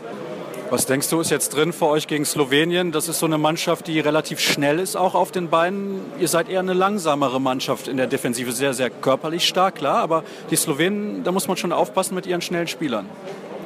Was 0.71 0.85
denkst 0.85 1.09
du, 1.09 1.19
ist 1.19 1.31
jetzt 1.31 1.55
drin 1.55 1.73
für 1.73 1.87
euch 1.87 2.05
gegen 2.05 2.25
Slowenien? 2.25 2.91
Das 2.91 3.07
ist 3.07 3.17
so 3.17 3.25
eine 3.25 3.39
Mannschaft, 3.39 3.87
die 3.87 3.99
relativ 3.99 4.39
schnell 4.39 4.77
ist, 4.77 4.95
auch 4.95 5.15
auf 5.15 5.31
den 5.31 5.49
Beinen. 5.49 5.99
Ihr 6.19 6.27
seid 6.27 6.47
eher 6.47 6.59
eine 6.59 6.73
langsamere 6.73 7.41
Mannschaft 7.41 7.87
in 7.87 7.97
der 7.97 8.05
Defensive, 8.05 8.51
sehr, 8.51 8.75
sehr 8.75 8.91
körperlich 8.91 9.47
stark, 9.47 9.75
klar. 9.75 9.97
Aber 9.97 10.23
die 10.51 10.55
Slowenen, 10.55 11.23
da 11.23 11.31
muss 11.31 11.47
man 11.47 11.57
schon 11.57 11.71
aufpassen 11.71 12.13
mit 12.13 12.27
ihren 12.27 12.41
schnellen 12.41 12.67
Spielern. 12.67 13.09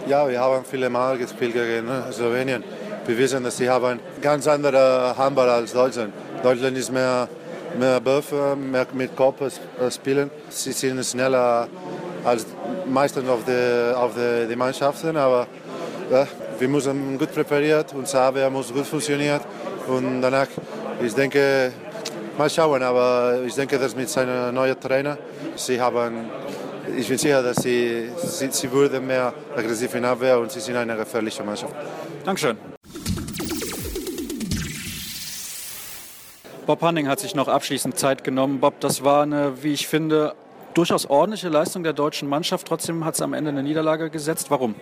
Ja, 0.08 0.30
wir 0.30 0.40
haben 0.40 0.64
viele 0.64 0.90
Mal 0.90 1.18
gespielt 1.18 1.52
gegen 1.52 1.88
ne, 1.88 2.06
Slowenien. 2.14 2.64
Wir 3.06 3.18
wissen, 3.18 3.44
dass 3.44 3.58
sie 3.58 3.70
haben 3.70 4.00
ganz 4.22 4.48
andere 4.48 5.14
Handball 5.18 5.50
als 5.50 5.74
Deutschland. 5.74 6.14
Deutschland 6.42 6.78
ist 6.78 6.90
mehr, 6.90 7.28
mehr 7.78 8.04
Würfe, 8.06 8.56
mehr 8.56 8.88
mit 8.94 9.14
Kopf 9.18 9.42
äh, 9.42 9.92
spielen. 9.92 10.32
Sie 10.48 10.72
sind 10.72 11.06
schneller 11.06 11.68
als 12.24 12.46
meistens 12.88 13.28
auf 13.28 13.42
die, 13.46 13.94
auf 13.94 14.14
die, 14.16 14.48
die 14.48 14.56
Mannschaften, 14.56 15.18
aber 15.18 15.48
ja, 16.10 16.28
wir 16.60 16.68
müssen 16.68 17.18
gut 17.18 17.34
präpariert, 17.34 17.94
unser 17.94 18.22
Abwehr 18.22 18.50
muss 18.50 18.74
gut 18.74 18.86
funktionieren 18.86 19.42
und 19.88 20.22
danach, 20.22 20.48
ich 21.02 21.14
denke, 21.14 21.72
mal 22.38 22.50
schauen, 22.50 22.82
aber 22.84 23.42
ich 23.46 23.54
denke, 23.56 23.78
dass 23.78 23.96
mit 23.96 24.10
seinem 24.10 24.54
neuen 24.54 24.80
Trainer, 24.80 25.18
sie 25.56 25.80
haben, 25.80 26.26
ich 26.98 27.08
bin 27.08 27.18
sicher, 27.18 27.42
dass 27.42 27.58
sie, 27.58 28.10
sie, 28.18 28.50
sie 28.52 28.72
würden 28.72 29.06
mehr 29.06 29.34
aggressiv 29.56 29.94
in 29.96 30.06
Abwehr 30.06 30.40
und 30.40 30.52
sie 30.52 30.60
sind 30.60 30.76
eine 30.76 30.96
gefährliche 30.96 31.44
Mannschaft. 31.44 31.74
Dankeschön. 32.24 32.58
Bob 36.66 36.82
Hanning 36.82 37.10
hat 37.10 37.20
sich 37.20 37.36
noch 37.36 37.50
abschließend 37.50 37.98
Zeit 37.98 38.24
genommen. 38.24 38.62
Bob, 38.62 38.80
das 38.80 39.04
war 39.04 39.24
eine, 39.24 39.64
wie 39.64 39.74
ich 39.74 39.88
finde, 39.88 40.34
durchaus 40.74 41.06
ordentliche 41.06 41.50
Leistung 41.50 41.84
der 41.84 41.92
deutschen 41.92 42.30
Mannschaft. 42.30 42.68
Trotzdem 42.68 43.04
hat 43.04 43.16
es 43.16 43.22
am 43.22 43.34
Ende 43.34 43.50
eine 43.50 43.64
Niederlage 43.64 44.10
gesetzt. 44.10 44.50
Warum? 44.50 44.76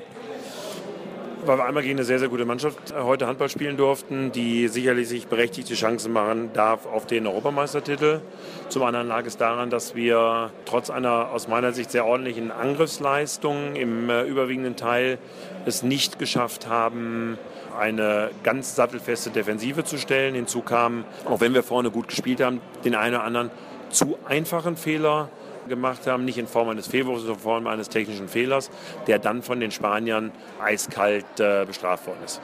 Weil 1.46 1.58
wir 1.58 1.66
einmal 1.66 1.84
gegen 1.84 1.98
eine 1.98 2.06
sehr, 2.06 2.20
sehr 2.20 2.30
gute 2.30 2.46
Mannschaft 2.46 2.92
äh, 2.92 3.02
heute 3.02 3.28
Handball 3.28 3.50
spielen 3.50 3.78
durften, 3.78 4.32
die 4.32 4.68
sicherlich 4.68 5.10
sich 5.10 5.28
berechtigte 5.28 5.74
Chancen 5.74 6.14
machen 6.14 6.52
darf 6.54 6.86
auf 6.86 7.06
den 7.08 7.28
Europameistertitel. 7.28 8.22
Zum 8.70 8.84
anderen 8.84 9.08
lag 9.08 9.26
es 9.26 9.38
daran, 9.38 9.70
dass 9.70 9.96
wir 9.96 10.52
trotz 10.66 10.90
einer 10.90 11.32
aus 11.32 11.48
meiner 11.48 11.74
Sicht 11.74 11.92
sehr 11.92 12.06
ordentlichen 12.06 12.52
Angriffsleistung 12.52 13.76
im 13.76 14.10
äh, 14.10 14.24
überwiegenden 14.24 14.76
Teil 14.76 15.18
es 15.66 15.84
nicht 15.84 16.20
geschafft 16.20 16.68
haben, 16.68 17.38
eine 17.80 18.30
ganz 18.44 18.76
sattelfeste 18.76 19.30
Defensive 19.30 19.84
zu 19.84 19.98
stellen. 19.98 20.36
Hinzu 20.36 20.62
kam, 20.62 21.06
auch 21.26 21.40
wenn 21.40 21.54
wir 21.54 21.64
vorne 21.64 21.90
gut 21.92 22.08
gespielt 22.08 22.42
haben, 22.42 22.62
den 22.84 22.96
einen 22.96 23.16
oder 23.16 23.24
anderen 23.24 23.52
zu 23.90 24.18
einfachen 24.26 24.78
Fehler 24.78 25.30
gemacht 25.68 26.08
haben, 26.08 26.26
nicht 26.26 26.38
in 26.38 26.48
Form 26.48 26.70
eines 26.70 26.88
Fehlwurfs, 26.88 27.22
sondern 27.22 27.38
in 27.38 27.44
Form 27.44 27.68
eines 27.68 27.90
technischen 27.90 28.28
Fehlers, 28.28 28.70
der 29.08 29.20
dann 29.20 29.42
von 29.44 29.60
den 29.60 29.72
Spaniern 29.72 30.32
eiskalt 30.62 31.26
äh, 31.40 31.66
bestraft 31.66 32.08
worden 32.08 32.20
ist. 32.26 32.42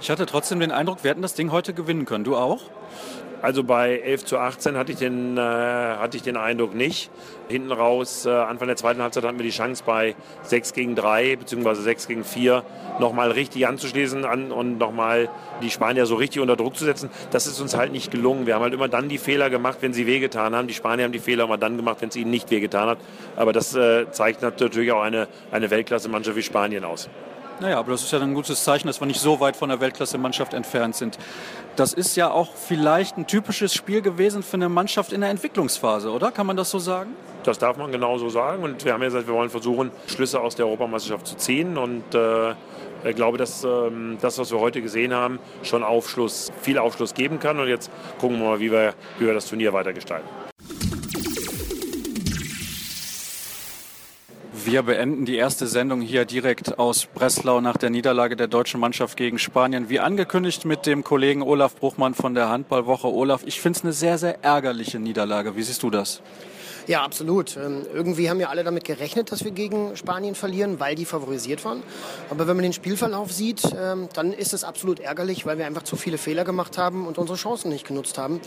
Ich 0.00 0.10
hatte 0.10 0.26
trotzdem 0.26 0.60
den 0.60 0.70
Eindruck, 0.70 1.02
wir 1.02 1.10
hätten 1.10 1.22
das 1.22 1.34
Ding 1.34 1.50
heute 1.50 1.72
gewinnen 1.72 2.04
können. 2.04 2.24
Du 2.24 2.36
auch? 2.36 2.62
Also 3.44 3.62
bei 3.62 3.98
11 3.98 4.24
zu 4.24 4.38
18 4.38 4.78
hatte 4.78 4.92
ich 4.92 4.98
den, 4.98 5.36
äh, 5.36 5.40
hatte 5.42 6.16
ich 6.16 6.22
den 6.22 6.38
Eindruck 6.38 6.74
nicht. 6.74 7.10
Hinten 7.46 7.72
raus, 7.72 8.24
äh, 8.24 8.30
Anfang 8.30 8.68
der 8.68 8.76
zweiten 8.78 9.02
Halbzeit 9.02 9.22
hatten 9.22 9.38
wir 9.38 9.44
die 9.44 9.50
Chance 9.50 9.82
bei 9.84 10.14
6 10.44 10.72
gegen 10.72 10.94
3 10.94 11.36
bzw. 11.36 11.74
6 11.74 12.08
gegen 12.08 12.24
4 12.24 12.64
nochmal 13.00 13.32
richtig 13.32 13.66
anzuschließen 13.66 14.24
an, 14.24 14.50
und 14.50 14.78
nochmal 14.78 15.28
die 15.60 15.68
Spanier 15.68 16.06
so 16.06 16.14
richtig 16.14 16.40
unter 16.40 16.56
Druck 16.56 16.74
zu 16.74 16.86
setzen. 16.86 17.10
Das 17.32 17.46
ist 17.46 17.60
uns 17.60 17.76
halt 17.76 17.92
nicht 17.92 18.10
gelungen. 18.10 18.46
Wir 18.46 18.54
haben 18.54 18.62
halt 18.62 18.72
immer 18.72 18.88
dann 18.88 19.10
die 19.10 19.18
Fehler 19.18 19.50
gemacht, 19.50 19.76
wenn 19.82 19.92
sie 19.92 20.06
wehgetan 20.06 20.54
haben. 20.56 20.66
Die 20.66 20.72
Spanier 20.72 21.04
haben 21.04 21.12
die 21.12 21.18
Fehler 21.18 21.44
immer 21.44 21.58
dann 21.58 21.76
gemacht, 21.76 21.98
wenn 22.00 22.08
es 22.08 22.16
ihnen 22.16 22.30
nicht 22.30 22.50
wehgetan 22.50 22.88
hat. 22.88 22.98
Aber 23.36 23.52
das 23.52 23.74
äh, 23.74 24.10
zeigt 24.10 24.40
natürlich 24.40 24.90
auch 24.90 25.02
eine, 25.02 25.28
eine 25.52 25.70
Weltklasse-Mannschaft 25.70 26.38
wie 26.38 26.42
Spanien 26.42 26.82
aus. 26.82 27.10
Naja, 27.60 27.78
aber 27.78 27.92
das 27.92 28.02
ist 28.02 28.12
ja 28.12 28.20
ein 28.20 28.34
gutes 28.34 28.64
Zeichen, 28.64 28.88
dass 28.88 29.00
wir 29.00 29.06
nicht 29.06 29.20
so 29.20 29.38
weit 29.38 29.56
von 29.56 29.68
der 29.68 29.80
Weltklasse-Mannschaft 29.80 30.54
entfernt 30.54 30.96
sind. 30.96 31.18
Das 31.76 31.92
ist 31.92 32.16
ja 32.16 32.30
auch 32.30 32.54
vielleicht 32.54 33.16
ein 33.16 33.26
typisches 33.26 33.74
Spiel 33.74 34.02
gewesen 34.02 34.42
für 34.42 34.54
eine 34.54 34.68
Mannschaft 34.68 35.12
in 35.12 35.20
der 35.20 35.30
Entwicklungsphase, 35.30 36.10
oder? 36.10 36.32
Kann 36.32 36.46
man 36.46 36.56
das 36.56 36.70
so 36.70 36.78
sagen? 36.78 37.14
Das 37.44 37.58
darf 37.58 37.76
man 37.76 37.92
genauso 37.92 38.28
sagen. 38.28 38.62
Und 38.64 38.84
wir 38.84 38.92
haben 38.92 39.02
ja 39.02 39.08
gesagt, 39.08 39.28
wir 39.28 39.34
wollen 39.34 39.50
versuchen, 39.50 39.90
Schlüsse 40.06 40.40
aus 40.40 40.56
der 40.56 40.66
Europameisterschaft 40.66 41.26
zu 41.26 41.36
ziehen. 41.36 41.78
Und 41.78 42.14
äh, 42.14 42.52
ich 43.04 43.14
glaube, 43.14 43.38
dass 43.38 43.62
ähm, 43.64 44.18
das, 44.20 44.38
was 44.38 44.50
wir 44.50 44.58
heute 44.58 44.82
gesehen 44.82 45.14
haben, 45.14 45.38
schon 45.62 45.84
Aufschluss, 45.84 46.52
viel 46.62 46.78
Aufschluss 46.78 47.14
geben 47.14 47.38
kann. 47.38 47.60
Und 47.60 47.68
jetzt 47.68 47.90
gucken 48.18 48.40
wir 48.40 48.46
mal, 48.48 48.60
wie 48.60 48.72
wir, 48.72 48.94
wie 49.18 49.26
wir 49.26 49.34
das 49.34 49.46
Turnier 49.46 49.72
weiter 49.72 49.92
gestalten. 49.92 50.43
Wir 54.64 54.82
beenden 54.82 55.26
die 55.26 55.36
erste 55.36 55.66
Sendung 55.66 56.00
hier 56.00 56.24
direkt 56.24 56.78
aus 56.78 57.04
Breslau 57.04 57.60
nach 57.60 57.76
der 57.76 57.90
Niederlage 57.90 58.34
der 58.34 58.46
deutschen 58.46 58.80
Mannschaft 58.80 59.18
gegen 59.18 59.38
Spanien. 59.38 59.90
Wie 59.90 60.00
angekündigt 60.00 60.64
mit 60.64 60.86
dem 60.86 61.04
Kollegen 61.04 61.42
Olaf 61.42 61.76
Bruchmann 61.76 62.14
von 62.14 62.34
der 62.34 62.48
Handballwoche. 62.48 63.06
Olaf, 63.08 63.42
ich 63.44 63.60
finde 63.60 63.78
es 63.78 63.84
eine 63.84 63.92
sehr, 63.92 64.16
sehr 64.16 64.42
ärgerliche 64.42 64.98
Niederlage. 64.98 65.54
Wie 65.54 65.62
siehst 65.62 65.82
du 65.82 65.90
das? 65.90 66.22
Ja, 66.86 67.02
absolut. 67.02 67.58
Ähm, 67.58 67.82
irgendwie 67.92 68.30
haben 68.30 68.40
ja 68.40 68.48
alle 68.48 68.64
damit 68.64 68.84
gerechnet, 68.84 69.32
dass 69.32 69.44
wir 69.44 69.50
gegen 69.50 69.96
Spanien 69.96 70.34
verlieren, 70.34 70.80
weil 70.80 70.94
die 70.94 71.04
favorisiert 71.04 71.62
waren. 71.66 71.82
Aber 72.30 72.46
wenn 72.46 72.56
man 72.56 72.62
den 72.62 72.72
Spielverlauf 72.72 73.32
sieht, 73.32 73.62
ähm, 73.78 74.08
dann 74.14 74.32
ist 74.32 74.54
es 74.54 74.64
absolut 74.64 74.98
ärgerlich, 74.98 75.44
weil 75.44 75.58
wir 75.58 75.66
einfach 75.66 75.82
zu 75.82 75.96
viele 75.96 76.16
Fehler 76.16 76.44
gemacht 76.44 76.78
haben 76.78 77.06
und 77.06 77.18
unsere 77.18 77.36
Chancen 77.36 77.68
nicht 77.70 77.86
genutzt 77.86 78.16
haben. 78.16 78.40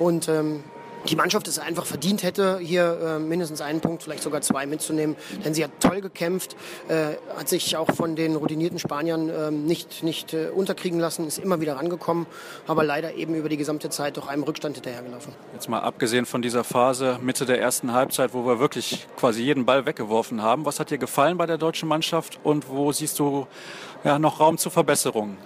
Und 0.00 0.28
ähm, 0.28 0.64
die 1.08 1.16
Mannschaft 1.16 1.48
es 1.48 1.58
einfach 1.58 1.86
verdient 1.86 2.22
hätte, 2.22 2.58
hier 2.58 2.98
äh, 3.00 3.18
mindestens 3.18 3.60
einen 3.60 3.80
Punkt, 3.80 4.02
vielleicht 4.02 4.22
sogar 4.22 4.40
zwei 4.42 4.66
mitzunehmen. 4.66 5.16
Denn 5.44 5.54
sie 5.54 5.64
hat 5.64 5.70
toll 5.80 6.00
gekämpft, 6.00 6.56
äh, 6.88 7.16
hat 7.36 7.48
sich 7.48 7.76
auch 7.76 7.90
von 7.94 8.16
den 8.16 8.36
routinierten 8.36 8.78
Spaniern 8.78 9.28
äh, 9.28 9.50
nicht, 9.50 10.02
nicht 10.02 10.34
äh, 10.34 10.48
unterkriegen 10.48 11.00
lassen, 11.00 11.26
ist 11.26 11.38
immer 11.38 11.60
wieder 11.60 11.76
rangekommen, 11.76 12.26
aber 12.66 12.84
leider 12.84 13.14
eben 13.14 13.34
über 13.34 13.48
die 13.48 13.56
gesamte 13.56 13.90
Zeit 13.90 14.16
doch 14.16 14.28
einem 14.28 14.42
Rückstand 14.42 14.76
hinterhergelaufen. 14.76 15.32
Jetzt 15.54 15.68
mal 15.68 15.80
abgesehen 15.80 16.26
von 16.26 16.42
dieser 16.42 16.64
Phase 16.64 17.18
Mitte 17.22 17.46
der 17.46 17.60
ersten 17.60 17.92
Halbzeit, 17.92 18.34
wo 18.34 18.46
wir 18.46 18.60
wirklich 18.60 19.06
quasi 19.16 19.42
jeden 19.42 19.64
Ball 19.64 19.86
weggeworfen 19.86 20.42
haben, 20.42 20.64
was 20.64 20.80
hat 20.80 20.90
dir 20.90 20.98
gefallen 20.98 21.36
bei 21.36 21.46
der 21.46 21.58
deutschen 21.58 21.88
Mannschaft 21.88 22.38
und 22.42 22.68
wo 22.68 22.92
siehst 22.92 23.18
du 23.18 23.46
ja, 24.04 24.18
noch 24.18 24.40
Raum 24.40 24.58
zur 24.58 24.72
Verbesserung? 24.72 25.36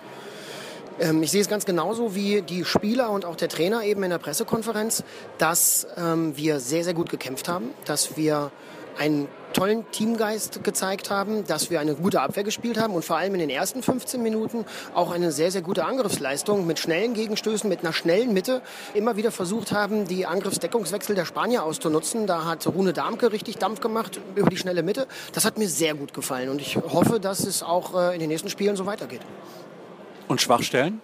Ähm, 1.01 1.23
ich 1.23 1.31
sehe 1.31 1.41
es 1.41 1.49
ganz 1.49 1.65
genauso 1.65 2.15
wie 2.15 2.43
die 2.43 2.65
Spieler 2.65 3.11
und 3.11 3.25
auch 3.25 3.37
der 3.37 3.49
Trainer 3.49 3.83
eben 3.85 4.03
in 4.03 4.11
der 4.11 4.19
Pressekonferenz, 4.19 5.05
dass 5.39 5.87
ähm, 5.97 6.37
wir 6.37 6.61
sehr, 6.61 6.85
sehr 6.85 6.95
gut 6.95 7.11
gekämpft 7.11 7.49
haben, 7.49 7.71
dass 7.85 8.17
wir 8.17 8.51
einen 8.99 9.29
tollen 9.55 9.89
Teamgeist 9.91 10.65
gezeigt 10.65 11.11
haben, 11.11 11.47
dass 11.47 11.71
wir 11.71 11.81
eine 11.81 11.95
gute 11.95 12.21
Abwehr 12.21 12.43
gespielt 12.43 12.79
haben 12.79 12.93
und 12.95 13.05
vor 13.05 13.17
allem 13.17 13.35
in 13.35 13.41
den 13.41 13.51
ersten 13.51 13.83
15 13.83 14.23
Minuten 14.23 14.65
auch 14.95 15.13
eine 15.13 15.33
sehr, 15.33 15.51
sehr 15.51 15.63
gute 15.63 15.85
Angriffsleistung 15.85 16.67
mit 16.67 16.79
schnellen 16.79 17.15
Gegenstößen, 17.15 17.69
mit 17.69 17.81
einer 17.81 17.93
schnellen 17.93 18.33
Mitte 18.33 18.63
immer 18.95 19.17
wieder 19.17 19.31
versucht 19.31 19.73
haben, 19.73 20.07
die 20.07 20.27
Angriffsdeckungswechsel 20.27 21.15
der 21.15 21.25
Spanier 21.25 21.65
auszunutzen. 21.65 22.27
Da 22.27 22.45
hat 22.45 22.67
Rune 22.67 22.93
Darmke 22.93 23.33
richtig 23.33 23.57
Dampf 23.59 23.81
gemacht 23.81 24.21
über 24.35 24.51
die 24.51 24.57
schnelle 24.57 24.83
Mitte. 24.83 25.07
Das 25.33 25.45
hat 25.45 25.57
mir 25.57 25.69
sehr 25.69 25.95
gut 25.95 26.15
gefallen 26.15 26.49
und 26.49 26.61
ich 26.61 26.77
hoffe, 26.77 27.21
dass 27.21 27.41
es 27.41 27.63
auch 27.63 27.95
äh, 27.95 28.15
in 28.15 28.21
den 28.21 28.29
nächsten 28.29 28.51
Spielen 28.51 28.77
so 28.77 28.87
weitergeht. 28.87 29.23
Und 30.29 30.41
Schwachstellen? 30.41 31.01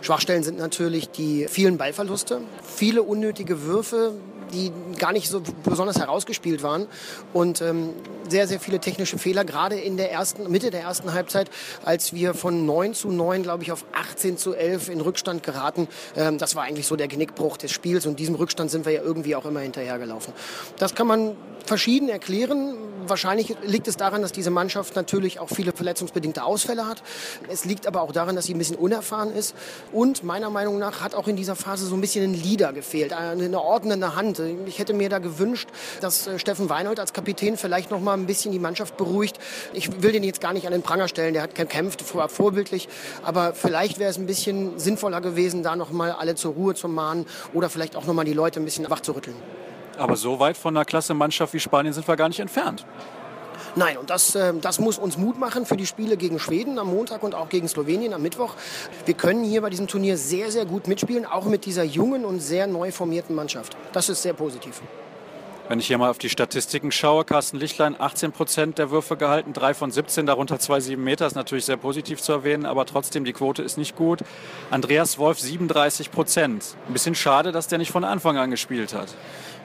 Schwachstellen 0.00 0.42
sind 0.42 0.58
natürlich 0.58 1.10
die 1.10 1.46
vielen 1.48 1.78
Ballverluste, 1.78 2.40
viele 2.62 3.02
unnötige 3.02 3.62
Würfe, 3.62 4.12
die 4.52 4.72
gar 4.98 5.12
nicht 5.12 5.28
so 5.28 5.42
besonders 5.64 5.98
herausgespielt 5.98 6.62
waren 6.62 6.86
und 7.32 7.60
ähm, 7.60 7.90
sehr, 8.28 8.46
sehr 8.46 8.60
viele 8.60 8.78
technische 8.78 9.18
Fehler, 9.18 9.44
gerade 9.44 9.76
in 9.76 9.96
der 9.96 10.12
ersten, 10.12 10.50
Mitte 10.50 10.70
der 10.70 10.82
ersten 10.82 11.12
Halbzeit, 11.12 11.50
als 11.84 12.12
wir 12.12 12.34
von 12.34 12.66
9 12.66 12.94
zu 12.94 13.10
9, 13.10 13.42
glaube 13.42 13.62
ich, 13.62 13.72
auf 13.72 13.84
18 13.92 14.36
zu 14.36 14.54
11 14.54 14.88
in 14.88 15.00
Rückstand 15.00 15.42
geraten. 15.42 15.88
Ähm, 16.16 16.38
das 16.38 16.54
war 16.54 16.64
eigentlich 16.64 16.86
so 16.86 16.96
der 16.96 17.08
Genickbruch 17.08 17.56
des 17.56 17.72
Spiels 17.72 18.06
und 18.06 18.18
diesem 18.18 18.34
Rückstand 18.34 18.70
sind 18.70 18.84
wir 18.84 18.92
ja 18.92 19.02
irgendwie 19.02 19.36
auch 19.36 19.46
immer 19.46 19.60
hinterhergelaufen. 19.60 20.32
Das 20.78 20.94
kann 20.94 21.06
man 21.06 21.36
verschieden 21.68 22.08
erklären. 22.08 22.74
Wahrscheinlich 23.06 23.54
liegt 23.62 23.86
es 23.86 23.96
daran, 23.96 24.22
dass 24.22 24.32
diese 24.32 24.50
Mannschaft 24.50 24.96
natürlich 24.96 25.38
auch 25.38 25.48
viele 25.48 25.72
verletzungsbedingte 25.72 26.42
Ausfälle 26.42 26.86
hat. 26.86 27.02
Es 27.48 27.64
liegt 27.64 27.86
aber 27.86 28.02
auch 28.02 28.12
daran, 28.12 28.34
dass 28.34 28.46
sie 28.46 28.54
ein 28.54 28.58
bisschen 28.58 28.76
unerfahren 28.76 29.32
ist. 29.32 29.54
Und 29.92 30.24
meiner 30.24 30.50
Meinung 30.50 30.78
nach 30.78 31.00
hat 31.00 31.14
auch 31.14 31.28
in 31.28 31.36
dieser 31.36 31.54
Phase 31.54 31.86
so 31.86 31.94
ein 31.94 32.00
bisschen 32.00 32.24
ein 32.24 32.34
Leader 32.34 32.72
gefehlt, 32.72 33.12
eine 33.12 33.60
ordnende 33.60 34.16
Hand. 34.16 34.42
Ich 34.66 34.78
hätte 34.78 34.94
mir 34.94 35.08
da 35.08 35.18
gewünscht, 35.18 35.68
dass 36.00 36.26
äh, 36.26 36.38
Steffen 36.38 36.68
Weinhold 36.68 36.98
als 36.98 37.12
Kapitän 37.12 37.56
vielleicht 37.56 37.90
noch 37.90 38.00
mal 38.00 38.14
ein 38.14 38.26
bisschen 38.26 38.52
die 38.52 38.58
Mannschaft 38.58 38.96
beruhigt. 38.96 39.38
Ich 39.72 40.02
will 40.02 40.12
den 40.12 40.24
jetzt 40.24 40.40
gar 40.40 40.52
nicht 40.52 40.66
an 40.66 40.72
den 40.72 40.82
Pranger 40.82 41.08
stellen, 41.08 41.34
der 41.34 41.42
hat 41.42 41.54
gekämpft, 41.54 42.14
war 42.14 42.28
vorbildlich. 42.28 42.88
Aber 43.22 43.54
vielleicht 43.54 43.98
wäre 43.98 44.10
es 44.10 44.18
ein 44.18 44.26
bisschen 44.26 44.78
sinnvoller 44.78 45.20
gewesen, 45.20 45.62
da 45.62 45.76
noch 45.76 45.92
mal 45.92 46.12
alle 46.12 46.34
zur 46.34 46.54
Ruhe 46.54 46.74
zu 46.74 46.88
mahnen 46.88 47.26
oder 47.52 47.68
vielleicht 47.68 47.94
auch 47.94 48.06
noch 48.06 48.14
mal 48.14 48.24
die 48.24 48.32
Leute 48.32 48.58
ein 48.58 48.64
bisschen 48.64 48.88
wach 48.90 49.00
zu 49.00 49.12
rütteln. 49.12 49.36
Aber 49.98 50.16
so 50.16 50.38
weit 50.40 50.56
von 50.56 50.76
einer 50.76 50.84
Klasse-Mannschaft 50.84 51.52
wie 51.52 51.60
Spanien 51.60 51.92
sind 51.92 52.06
wir 52.06 52.16
gar 52.16 52.28
nicht 52.28 52.40
entfernt. 52.40 52.86
Nein, 53.76 53.98
und 53.98 54.10
das, 54.10 54.34
äh, 54.34 54.54
das 54.60 54.80
muss 54.80 54.98
uns 54.98 55.16
Mut 55.16 55.38
machen 55.38 55.66
für 55.66 55.76
die 55.76 55.86
Spiele 55.86 56.16
gegen 56.16 56.38
Schweden 56.38 56.78
am 56.78 56.88
Montag 56.88 57.22
und 57.22 57.34
auch 57.34 57.48
gegen 57.48 57.68
Slowenien 57.68 58.14
am 58.14 58.22
Mittwoch. 58.22 58.54
Wir 59.04 59.14
können 59.14 59.44
hier 59.44 59.60
bei 59.60 59.70
diesem 59.70 59.86
Turnier 59.86 60.16
sehr, 60.16 60.50
sehr 60.50 60.64
gut 60.64 60.88
mitspielen, 60.88 61.26
auch 61.26 61.44
mit 61.44 61.64
dieser 61.66 61.84
jungen 61.84 62.24
und 62.24 62.40
sehr 62.40 62.66
neu 62.66 62.90
formierten 62.90 63.34
Mannschaft. 63.34 63.76
Das 63.92 64.08
ist 64.08 64.22
sehr 64.22 64.32
positiv. 64.32 64.80
Wenn 65.68 65.80
ich 65.80 65.86
hier 65.86 65.98
mal 65.98 66.08
auf 66.08 66.16
die 66.16 66.30
Statistiken 66.30 66.90
schaue, 66.90 67.26
Carsten 67.26 67.58
Lichtlein 67.58 67.94
18 68.00 68.32
Prozent 68.32 68.78
der 68.78 68.90
Würfe 68.90 69.18
gehalten, 69.18 69.52
3 69.52 69.74
von 69.74 69.90
17, 69.90 70.24
darunter 70.24 70.56
2,7 70.56 70.96
Meter, 70.96 71.26
ist 71.26 71.34
natürlich 71.34 71.66
sehr 71.66 71.76
positiv 71.76 72.22
zu 72.22 72.32
erwähnen, 72.32 72.64
aber 72.64 72.86
trotzdem 72.86 73.26
die 73.26 73.34
Quote 73.34 73.62
ist 73.62 73.76
nicht 73.76 73.94
gut. 73.94 74.20
Andreas 74.70 75.18
Wolf 75.18 75.38
37 75.38 76.10
Prozent. 76.10 76.74
Ein 76.86 76.94
bisschen 76.94 77.14
schade, 77.14 77.52
dass 77.52 77.68
der 77.68 77.76
nicht 77.76 77.92
von 77.92 78.04
Anfang 78.04 78.38
an 78.38 78.50
gespielt 78.50 78.94
hat. 78.94 79.14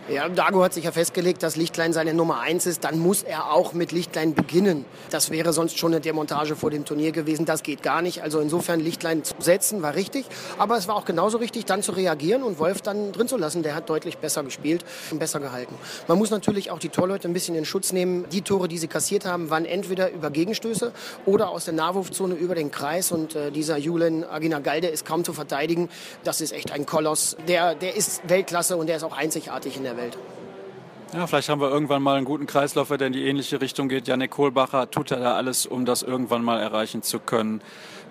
Ja, 0.10 0.28
Dago 0.28 0.62
hat 0.62 0.74
sich 0.74 0.84
ja 0.84 0.92
festgelegt, 0.92 1.44
dass 1.44 1.56
Lichtlein 1.56 1.94
seine 1.94 2.14
Nummer 2.14 2.42
eins 2.42 2.66
ist. 2.66 2.84
Dann 2.84 3.00
muss 3.00 3.24
er 3.24 3.54
auch 3.54 3.72
mit 3.72 3.94
Lichtlein 3.94 4.34
beginnen. 4.34 4.84
Das 5.12 5.32
wäre 5.32 5.54
sonst 5.54 5.78
schon 5.78 5.94
eine 5.94 6.02
Demontage 6.02 6.58
vor 6.58 6.70
dem 6.70 6.84
Turnier 6.84 7.14
gewesen. 7.14 7.46
Das 7.46 7.64
geht 7.64 7.84
gar 7.84 8.02
nicht. 8.02 8.22
Also 8.22 8.42
insofern 8.42 8.82
Lichtlein 8.82 9.24
zu 9.24 9.34
setzen 9.40 9.82
war 9.82 9.96
richtig. 9.96 10.26
Aber 10.58 10.76
es 10.76 10.90
war 10.90 10.96
auch 10.96 11.06
genauso 11.06 11.38
richtig, 11.38 11.64
dann 11.64 11.82
zu 11.82 11.94
reagieren 11.94 12.44
und 12.44 12.60
Wolf 12.60 12.82
dann 12.82 13.14
drin 13.14 13.30
zu 13.30 13.38
lassen. 13.38 13.64
Der 13.64 13.76
hat 13.76 13.90
deutlich 13.90 14.18
besser 14.18 14.44
gespielt 14.44 14.84
und 15.10 15.20
besser 15.20 15.40
gehalten. 15.40 15.74
Man 16.08 16.18
muss 16.18 16.30
natürlich 16.30 16.72
auch 16.72 16.80
die 16.80 16.90
Torleute 16.90 17.30
ein 17.30 17.34
bisschen 17.34 17.56
in 17.56 17.64
Schutz 17.64 17.94
nehmen. 17.94 18.26
Die 18.32 18.42
Tore, 18.42 18.68
die 18.68 18.78
sie 18.78 18.88
kassiert 18.88 19.26
haben, 19.26 19.50
waren 19.50 19.64
entweder 19.66 20.12
über 20.12 20.30
Gegenstöße 20.30 20.92
oder 21.26 21.50
aus 21.50 21.66
der 21.66 21.74
Nahwurfzone 21.74 22.36
über 22.36 22.56
den 22.56 22.72
Kreis. 22.72 23.14
Und 23.14 23.36
äh, 23.36 23.52
dieser 23.52 23.78
Julen 23.78 24.26
Aginagalde 24.26 24.88
ist 24.88 25.06
kaum 25.06 25.24
zu 25.24 25.32
verteidigen. 25.32 25.88
Das 26.26 26.42
ist 26.42 26.52
echt 26.52 26.72
ein 26.72 26.86
Koloss. 26.86 27.38
Der, 27.48 27.74
der 27.74 27.96
ist 27.96 28.28
Weltklasse 28.28 28.76
und 28.76 28.88
der 28.88 28.98
ist 28.98 29.04
auch 29.04 29.16
einzigartig 29.16 29.78
in 29.78 29.84
der 29.84 29.94
der 29.94 29.98
Welt. 29.98 30.18
Ja, 31.14 31.28
vielleicht 31.28 31.48
haben 31.50 31.62
wir 31.62 31.70
irgendwann 31.70 32.02
mal 32.02 32.18
einen 32.18 32.26
guten 32.26 32.48
Kreislauf, 32.48 32.88
der 32.88 33.06
in 33.06 33.14
die 33.14 33.28
ähnliche 33.28 33.62
Richtung 33.62 33.88
geht. 33.88 34.08
Janik 34.08 34.32
Kohlbacher 34.32 34.90
tut 34.90 35.12
ja 35.12 35.20
da 35.20 35.36
alles, 35.36 35.68
um 35.68 35.86
das 35.86 36.02
irgendwann 36.02 36.44
mal 36.44 36.60
erreichen 36.60 37.04
zu 37.04 37.20
können. 37.20 37.62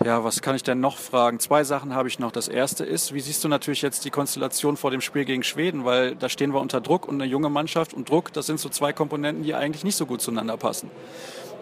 Ja, 0.04 0.22
was 0.22 0.40
kann 0.40 0.54
ich 0.54 0.62
denn 0.62 0.78
noch 0.78 0.98
fragen? 0.98 1.40
Zwei 1.40 1.64
Sachen 1.64 1.96
habe 1.96 2.06
ich 2.06 2.20
noch. 2.20 2.30
Das 2.30 2.46
erste 2.46 2.84
ist, 2.84 3.12
wie 3.12 3.18
siehst 3.18 3.42
du 3.42 3.48
natürlich 3.48 3.82
jetzt 3.82 4.04
die 4.04 4.10
Konstellation 4.10 4.76
vor 4.76 4.92
dem 4.92 5.00
Spiel 5.00 5.24
gegen 5.24 5.42
Schweden? 5.42 5.84
Weil 5.84 6.14
da 6.14 6.28
stehen 6.28 6.54
wir 6.54 6.60
unter 6.60 6.80
Druck 6.80 7.08
und 7.08 7.20
eine 7.20 7.28
junge 7.28 7.50
Mannschaft 7.50 7.92
und 7.92 8.08
Druck, 8.08 8.32
das 8.34 8.46
sind 8.46 8.60
so 8.60 8.68
zwei 8.68 8.92
Komponenten, 8.92 9.42
die 9.42 9.56
eigentlich 9.56 9.82
nicht 9.82 9.96
so 9.96 10.06
gut 10.06 10.22
zueinander 10.22 10.56
passen. 10.56 10.88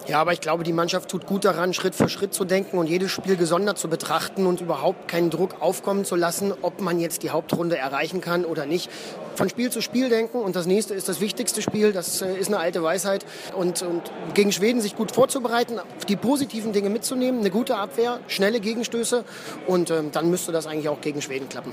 Ja, 0.09 0.21
aber 0.21 0.33
ich 0.33 0.41
glaube, 0.41 0.65
die 0.65 0.73
Mannschaft 0.73 1.09
tut 1.09 1.27
gut 1.27 1.45
daran, 1.45 1.73
Schritt 1.75 1.95
für 1.95 2.09
Schritt 2.09 2.35
zu 2.35 2.45
denken 2.45 2.79
und 2.79 2.89
jedes 2.89 3.11
Spiel 3.11 3.37
gesondert 3.37 3.79
zu 3.79 3.89
betrachten 3.89 4.47
und 4.47 4.61
überhaupt 4.61 5.09
keinen 5.09 5.31
Druck 5.31 5.61
aufkommen 5.61 6.05
zu 6.05 6.17
lassen, 6.17 6.53
ob 6.63 6.81
man 6.81 6.99
jetzt 6.99 7.23
die 7.23 7.31
Hauptrunde 7.31 7.77
erreichen 7.79 8.21
kann 8.21 8.45
oder 8.45 8.67
nicht. 8.67 8.91
Von 9.37 9.49
Spiel 9.49 9.71
zu 9.71 9.81
Spiel 9.81 10.09
denken 10.09 10.39
und 10.39 10.57
das 10.57 10.67
nächste 10.67 10.95
ist 10.95 11.09
das 11.09 11.21
wichtigste 11.21 11.63
Spiel, 11.63 11.93
das 11.93 12.23
äh, 12.23 12.37
ist 12.37 12.49
eine 12.49 12.59
alte 12.59 12.83
Weisheit. 12.83 13.25
Und, 13.55 13.83
und 13.83 14.03
gegen 14.35 14.53
Schweden 14.53 14.81
sich 14.81 14.97
gut 14.97 15.13
vorzubereiten, 15.13 15.79
die 16.09 16.17
positiven 16.17 16.73
Dinge 16.73 16.91
mitzunehmen, 16.91 17.41
eine 17.41 17.51
gute 17.51 17.77
Abwehr, 17.77 18.21
schnelle 18.27 18.61
Gegenstöße 18.61 19.25
und 19.67 19.91
äh, 19.91 20.03
dann 20.11 20.31
müsste 20.31 20.51
das 20.51 20.67
eigentlich 20.67 20.89
auch 20.89 21.01
gegen 21.01 21.23
Schweden 21.23 21.49
klappen. 21.49 21.73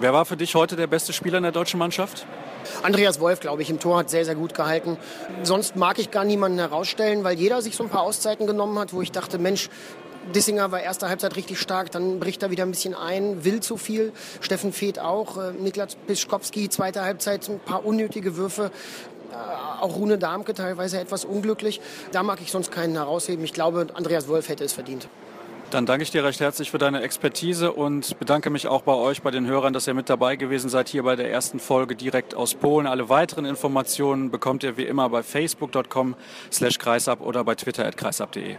Wer 0.00 0.12
war 0.12 0.24
für 0.24 0.36
dich 0.36 0.54
heute 0.54 0.76
der 0.76 0.86
beste 0.86 1.12
Spieler 1.12 1.38
in 1.38 1.42
der 1.42 1.50
deutschen 1.50 1.76
Mannschaft? 1.76 2.24
Andreas 2.84 3.18
Wolf, 3.18 3.40
glaube 3.40 3.62
ich, 3.62 3.70
im 3.70 3.80
Tor 3.80 3.98
hat 3.98 4.10
sehr, 4.10 4.24
sehr 4.24 4.36
gut 4.36 4.54
gehalten. 4.54 4.96
Sonst 5.42 5.74
mag 5.74 5.98
ich 5.98 6.12
gar 6.12 6.24
niemanden 6.24 6.58
herausstellen, 6.58 7.24
weil 7.24 7.36
jeder 7.36 7.62
sich 7.62 7.74
so 7.74 7.82
ein 7.82 7.90
paar 7.90 8.02
Auszeiten 8.02 8.46
genommen 8.46 8.78
hat, 8.78 8.92
wo 8.92 9.02
ich 9.02 9.10
dachte, 9.10 9.38
Mensch, 9.38 9.68
Dissinger 10.32 10.70
war 10.70 10.80
erste 10.80 11.08
Halbzeit 11.08 11.34
richtig 11.34 11.58
stark, 11.58 11.90
dann 11.90 12.20
bricht 12.20 12.44
er 12.44 12.50
wieder 12.52 12.62
ein 12.62 12.70
bisschen 12.70 12.94
ein, 12.94 13.44
will 13.44 13.58
zu 13.58 13.76
viel. 13.76 14.12
Steffen 14.40 14.72
Feeth 14.72 15.00
auch, 15.00 15.36
äh, 15.36 15.50
Niklas 15.52 15.96
Pischkowski, 16.06 16.68
zweite 16.68 17.02
Halbzeit, 17.02 17.48
ein 17.48 17.58
paar 17.58 17.84
unnötige 17.84 18.36
Würfe. 18.36 18.70
Äh, 19.32 19.82
auch 19.82 19.96
Rune 19.96 20.16
Darmke 20.16 20.54
teilweise 20.54 21.00
etwas 21.00 21.24
unglücklich. 21.24 21.80
Da 22.12 22.22
mag 22.22 22.40
ich 22.40 22.52
sonst 22.52 22.70
keinen 22.70 22.94
herausheben. 22.94 23.44
Ich 23.44 23.52
glaube, 23.52 23.88
Andreas 23.94 24.28
Wolf 24.28 24.48
hätte 24.48 24.62
es 24.62 24.74
verdient. 24.74 25.08
Dann 25.70 25.84
danke 25.84 26.02
ich 26.02 26.10
dir 26.10 26.24
recht 26.24 26.40
herzlich 26.40 26.70
für 26.70 26.78
deine 26.78 27.02
Expertise 27.02 27.72
und 27.72 28.18
bedanke 28.18 28.48
mich 28.48 28.68
auch 28.68 28.82
bei 28.82 28.94
euch, 28.94 29.20
bei 29.20 29.30
den 29.30 29.46
Hörern, 29.46 29.74
dass 29.74 29.86
ihr 29.86 29.92
mit 29.92 30.08
dabei 30.08 30.36
gewesen 30.36 30.70
seid 30.70 30.88
hier 30.88 31.02
bei 31.02 31.14
der 31.14 31.30
ersten 31.30 31.60
Folge 31.60 31.94
direkt 31.94 32.34
aus 32.34 32.54
Polen. 32.54 32.86
Alle 32.86 33.10
weiteren 33.10 33.44
Informationen 33.44 34.30
bekommt 34.30 34.62
ihr 34.62 34.78
wie 34.78 34.84
immer 34.84 35.10
bei 35.10 35.22
facebook.com 35.22 36.16
slash 36.50 36.78
kreisab 36.78 37.20
oder 37.20 37.44
bei 37.44 37.54
twitter 37.54 37.84
at 37.84 37.98
kreisab.de. 37.98 38.56